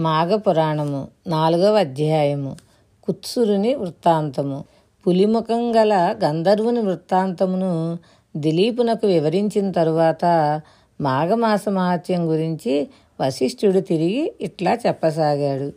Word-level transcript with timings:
మాఘపురాణము 0.00 1.08
నాలుగవ 1.26 1.78
అధ్యాయము 1.78 2.56
కుత్సురుని 3.04 3.74
వృత్తాంతము. 3.74 4.64
పులిముఖం 5.06 5.76
గల 5.76 6.14
గంధర్వుని 6.24 6.80
వృత్తాంతమును 6.80 7.98
దిలీపునకు 8.36 9.06
వివరించిన 9.06 9.70
తరువాత 9.70 10.24
మాఘమాస 11.00 11.64
గురించి 12.18 12.88
వశిష్ఠుడు 13.20 13.80
తిరిగి 13.80 14.34
ఇట్లా 14.40 14.78
చెప్పసాగాడు. 14.86 15.72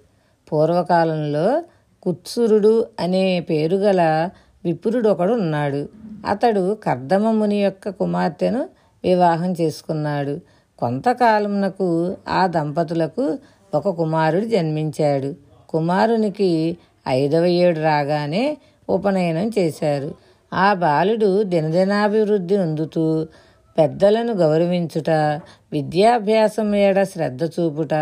పూర్వకాలంలో 0.52 1.64
కుత్సురుడు 2.04 2.86
అనే 3.00 3.40
పేరుగల 3.40 4.30
విపురుడొకడు 4.66 5.34
ఉన్నాడు 5.34 5.90
అతడు 6.28 6.78
కర్దమముని 6.84 7.64
యొక్క 7.64 7.90
కుమార్తెను 7.90 8.70
వివాహం 9.04 9.54
చేసుకున్నాడు. 9.62 10.40
కొంతకాలమునకు 10.80 12.18
ఆ 12.30 12.48
దంపతులకు 12.48 13.38
ఒక 13.76 13.90
కుమారుడు 13.90 14.46
జన్మించాడు. 14.46 15.36
కుమారునికి 15.70 16.78
ఐదవ 17.08 17.46
ఏడు 17.46 17.80
రాగానే 17.80 18.58
ఉపనయనం 18.90 19.52
చేశారు. 19.58 20.16
ఆ 20.54 20.74
బాలుడు 20.74 21.44
దినదినాభివృద్ధి 21.44 22.56
అందుతూ 22.56 23.28
పెద్దలను 23.78 24.34
గౌరవించుట 24.34 25.10
విద్యాభ్యాసం 25.72 26.76
ఏడ 26.76 27.04
శ్రద్ధ 27.04 27.44
చూపుట 27.44 27.94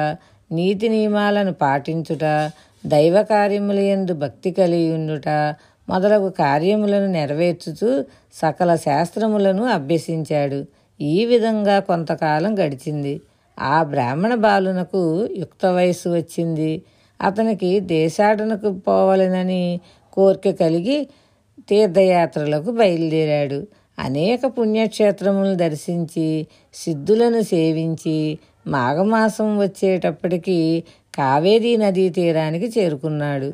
నీతి 0.51 0.89
నియమాలను 0.89 1.53
పాటించుట 1.53 2.51
దైవ 2.85 3.23
కార్యములయందు 3.23 4.13
భక్తి 4.13 4.51
కలిగి 4.51 4.93
ఉండుట 4.93 5.29
మొదలగు 5.89 6.29
కార్యములను 6.29 7.05
నెరవేర్చుతూ 7.05 8.03
సకల 8.33 8.75
శాస్త్రములను 8.75 9.63
అభ్యసించాడు. 9.65 10.65
ఈ 11.01 11.25
విధంగా 11.25 11.79
కొంతకాలం 11.79 12.59
గడిచింది. 12.59 13.21
ఆ 13.61 13.83
బ్రాహ్మణ 13.83 14.35
బాలునకు 14.35 15.29
యుక్త 15.37 15.65
వయస్సు 15.65 16.09
వచ్చింది. 16.09 16.81
అతనికి 17.21 17.79
దేశాటనకు 17.79 18.69
పోవాలనని 18.87 19.79
కోరిక 20.13 20.55
కలిగి 20.59 20.97
తీర్థయాత్రలకు 21.69 22.71
బయలుదేరాడు. 22.71 23.67
అనేక 23.99 24.41
పుణ్యక్షేత్రములను 24.45 25.55
దర్శించి 25.55 26.47
సిద్ధులను 26.73 27.41
సేవించి 27.41 28.39
మాఘమాసం 28.67 29.59
వచ్చేటప్పటికి 29.59 30.83
కావేరీ 31.15 31.77
నదీ 31.77 32.09
తీరానికి 32.09 32.79
చేరుకున్నాడు. 32.79 33.53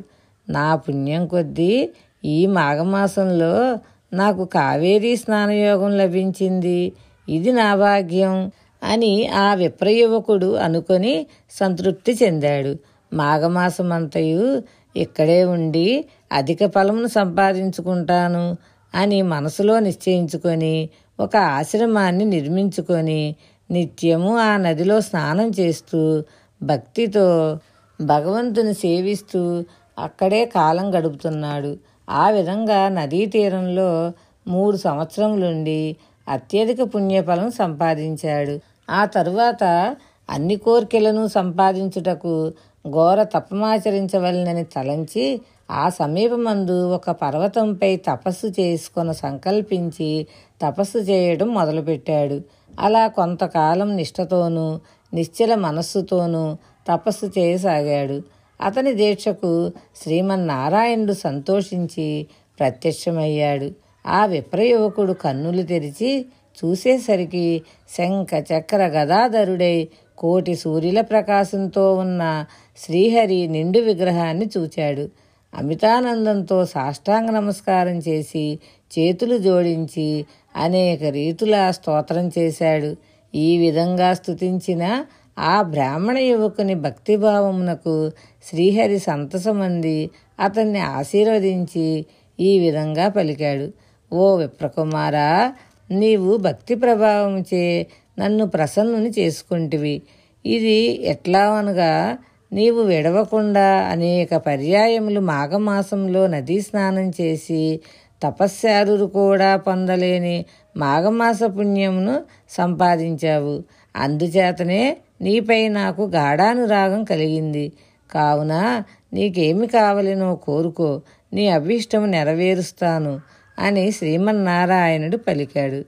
నా 0.50 0.76
పుణ్యం 0.76 1.26
కొద్దీ 1.26 1.90
ఈ 2.24 2.46
మాఘమాసంలో 2.46 3.78
నాకు 4.12 4.44
కావేరీ 4.44 5.16
స్నానయోగం 5.16 5.98
లభించింది. 5.98 6.92
ఇది 7.28 7.52
నా 7.52 7.74
భాగ్యం. 7.74 8.34
అని 8.82 9.28
ఆ 9.28 9.54
విప్రయువకుడు 9.54 10.56
అనుకొని 10.56 11.26
సంతృప్తి 11.50 12.12
చెందాడు. 12.22 12.78
మాఘమాసమంతయు 13.14 14.62
ఇక్కడే 14.96 15.44
ఉండి 15.44 16.04
అధిక 16.32 16.66
ఫలమును 16.66 17.06
సంపాదించుకుంటాను 17.06 18.56
అని 18.94 19.22
మనసులో 19.22 19.78
నిశ్చయించుకొని 19.78 20.88
ఒక 21.18 21.36
ఆశ్రమాన్ని 21.36 22.24
నిర్మించుకొని 22.24 23.36
నిత్యము 23.70 24.38
ఆ 24.38 24.56
నదిలో 24.56 25.00
స్నానం 25.00 25.50
చేస్తూ 25.60 26.24
భక్తితో 26.62 27.58
భగవంతుని 28.00 28.74
సేవిస్తూ 28.74 29.64
అక్కడే 29.98 30.44
కాలం 30.44 30.94
గడుపుతున్నాడు. 30.94 31.76
ఆ 32.10 32.30
విధంగా 32.30 32.88
నదీ 32.88 33.26
తీరంలో 33.26 34.12
మూడు 34.48 34.76
సంవత్సరములుండి 34.76 35.96
అత్యధిక 36.28 36.80
పుణ్యఫలం 36.94 37.50
సంపాదించాడు. 37.50 38.60
ఆ 38.90 39.04
తరువాత 39.04 39.96
అన్ని 40.30 40.56
కోరికలను 40.56 41.26
సంపాదించుటకు 41.26 42.52
ఘోర 42.90 43.22
తపమాచరించవలనని 43.22 44.64
తలంచి 44.64 45.40
ఆ 45.70 45.88
సమీపమందు 45.88 46.94
ఒక 46.94 47.10
పర్వతంపై 47.10 47.96
తపస్సు 47.96 48.46
చేసుకొని 48.46 49.14
సంకల్పించి 49.14 50.26
తపస్సు 50.62 50.98
చేయడం 50.98 51.48
మొదలుపెట్టాడు. 51.48 52.40
అలా 52.80 53.06
కొంతకాలం 53.06 53.96
నిష్ఠతోనూ 53.96 54.80
నిశ్చల 55.14 55.54
మనస్సుతోనూ 55.54 56.56
తపస్సు 56.88 57.26
చేయసాగాడు. 57.26 58.22
అతని 58.60 58.94
దీక్షకు 58.94 59.70
శ్రీమన్నారాయణుడు 60.02 61.12
సంతోషించి 61.12 62.26
ప్రత్యక్షమయ్యాడు. 62.58 63.70
ఆ 64.06 64.26
విప్రయువకుడు 64.26 65.12
కన్నులు 65.12 65.62
తెరిచి 65.62 66.26
చూసేసరికి 66.64 67.62
శంఖ 67.98 68.44
చక్ర 68.52 68.76
గదాధరుడై 68.76 69.88
కోటి 70.18 70.54
సూర్యుల 70.54 71.00
ప్రకాశంతో 71.00 71.94
ఉన్న 71.94 72.44
శ్రీహరి 72.78 73.46
నిండు 73.46 73.78
విగ్రహాన్ని 73.78 74.46
చూచాడు. 74.58 75.08
అమితానందంతో 75.54 76.64
సాష్టాంగ 76.64 77.30
నమస్కారం 77.30 77.98
చేసి 78.08 78.58
చేతులు 78.98 79.38
జోడించి 79.38 80.26
అనేక 80.56 81.02
రీతుల 81.02 81.70
స్తోత్రం 81.70 82.30
చేశాడు. 82.38 82.96
ఈ 83.34 83.58
విధంగా 83.58 84.14
స్తుతించిన 84.14 85.04
ఆ 85.38 85.62
బ్రాహ్మణ 85.62 86.18
యువకుని 86.18 86.74
భక్తిభావమునకు 86.74 88.10
శ్రీహరి 88.44 88.98
సంతసమంది 88.98 90.10
అతన్ని 90.40 90.78
ఆశీర్వదించి 90.78 92.06
ఈ 92.40 92.58
విధంగా 92.58 93.08
పలికాడు. 93.08 93.88
ఓ 94.14 94.36
విప్రకుమారా 94.36 95.54
నీవు 95.90 96.36
భక్తి 96.36 96.74
ప్రభావముచే 96.74 97.86
నన్ను 98.18 98.46
ప్రసన్నుని 98.46 99.10
చేసుకుంటివి. 99.18 100.02
ఇది 100.46 101.06
ఎట్లా 101.06 101.50
అనగా 101.50 102.18
నీవు 102.52 102.82
విడవకుండా 102.82 103.76
అనేక 103.76 104.34
పర్యాయములు 104.34 105.20
మాఘమాసంలో 105.20 106.26
నదీ 106.26 106.60
స్నానం 106.60 107.12
చేసి 107.20 107.80
తపశ్శారులు 108.22 109.04
కూడా 109.04 109.56
పొందలేని 109.56 110.44
మాఘమాస 110.76 111.40
పుణ్యమును 111.44 112.20
సంపాదించావు. 112.50 113.62
అందుచేతనే 113.96 114.96
నీపై 115.20 115.68
నాకు 115.68 116.02
గాఢానురాగం 116.02 117.04
కలిగింది. 117.04 117.72
కావున 118.10 118.82
నీకేమి 119.12 119.66
కావలనో 119.66 120.34
కోరుకో. 120.34 121.02
నీ 121.32 121.48
అభీష్టము 121.48 122.06
నెరవేరుస్తాను. 122.06 123.20
అని 123.58 123.90
శ్రీమన్నారాయణుడు 123.90 125.16
పలికాడు. 125.16 125.84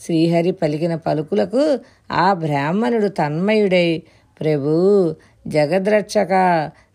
శ్రీహరి 0.00 0.52
పలికిన 0.52 0.94
పలుకులకు 0.94 1.78
ఆ 2.12 2.32
బ్రాహ్మణుడు 2.32 3.08
తన్మయుడై 3.08 4.02
ప్రభు 4.40 4.72
జగద్రక్షక 5.46 6.32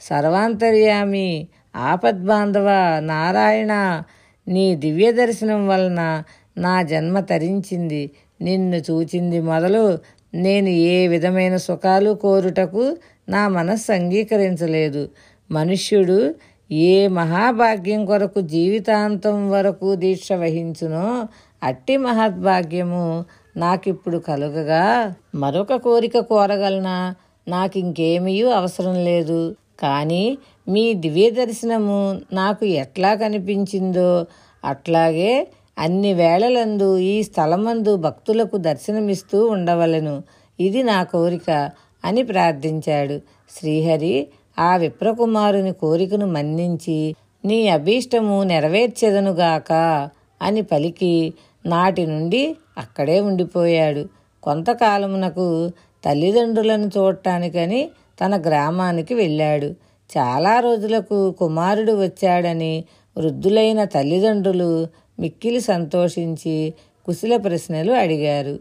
సర్వాంతర్యామి 0.02 1.48
ఆపద్బాంధవ 1.76 2.70
నారాయణ 3.04 4.04
నీ 4.48 4.76
దివ్య 4.76 5.12
దర్శనం 5.12 5.68
వలన 5.68 6.24
నా 6.58 6.82
జన్మ 6.82 7.20
తరించింది. 7.20 8.12
నిన్ను 8.42 8.76
చూచింది 8.76 9.42
మొదలు 9.42 10.00
నేను 10.36 10.70
ఏ 10.70 11.08
విధమైన 11.08 11.58
సుఖాలు 11.58 12.12
కోరుటకు 12.14 12.98
నా 13.30 13.48
మనస్సు 13.48 13.92
అంగీకరించలేదు. 13.92 15.10
మనుష్యుడు 15.52 16.36
ఏ 16.72 17.07
మహాభాగ్యం 17.07 18.06
కొరకు 18.06 18.41
జీవితాంతం 18.41 19.50
వరకు 19.50 19.96
దీక్ష 19.96 20.31
వహించునో 20.31 21.28
అట్టి 21.63 21.97
మహద్భాగ్యము 21.97 23.25
నాకిప్పుడు 23.57 24.18
కలుగగా. 24.18 25.16
మరొక 25.35 25.75
కోరిక 25.75 26.19
కోరగలనా? 26.19 27.16
నాకింకేమీ 27.47 28.41
అవసరం 28.41 29.03
లేదు. 29.03 29.56
కానీ 29.79 30.38
మీ 30.68 30.94
దివ్య 30.94 31.29
దర్శనము 31.29 32.22
నాకు 32.34 32.66
ఎట్లా 32.66 33.16
కనిపించిందో 33.16 34.25
అట్లాగే 34.66 35.47
అన్ని 35.78 36.13
వేళలందు 36.13 36.97
ఈ 36.97 37.24
స్థలమందు 37.24 37.95
భక్తులకు 37.95 38.57
దర్శనమిస్తూ 38.57 39.47
ఉండవలను. 39.47 40.24
ఇది 40.59 40.84
నా 40.84 41.03
కోరిక 41.03 41.72
అని 42.06 42.24
ప్రార్థించాడు. 42.24 43.22
శ్రీహరి 43.59 44.28
ఆ 44.59 44.75
విప్రకుమారుని 44.75 45.74
కోరికను 45.74 46.28
మన్నించి 46.28 47.16
నీ 47.45 47.68
అభీష్టము 47.68 48.44
నెరవేర్చెదనుగాక 48.44 49.74
అని 50.42 50.62
పలికి 50.62 51.33
నాటి 51.66 52.06
నుండి 52.06 52.56
అక్కడే 52.78 53.19
ఉండిపోయాడు. 53.19 54.07
కొంతకాలమునకు 54.44 55.72
తల్లిదండ్రులను 56.06 56.89
చూడటానికని 56.98 57.89
తన 58.25 58.42
గ్రామానికి 58.42 59.13
వెళ్ళాడు. 59.13 59.66
చాలా 60.18 60.60
రోజులకు 60.60 61.31
కుమారుడు 61.31 62.04
వచ్చాడని 62.04 62.83
వృద్ధులైన 63.18 63.83
తల్లిదండ్రులు 63.83 64.88
మిక్కిలి 65.19 65.62
సంతోషించి 65.62 66.74
కుశల 67.06 67.38
ప్రశ్నలు 67.38 67.92
అడిగారు. 67.92 68.60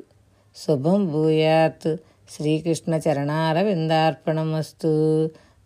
శుభం 0.57 1.07
భూయాత్. 1.07 1.97
శ్రీకృష్ణ 2.31 2.95
చరణార 2.95 3.63
విందార్పణమస్తు 3.63 4.89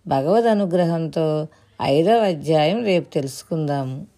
భగవద్ 0.09 0.45
అనుగ్రహంతో 0.45 1.47
ఐదవ 1.83 2.19
అధ్యాయం 2.21 2.85
రేపు 2.85 3.09
తెలుసుకుందాము. 3.11 4.16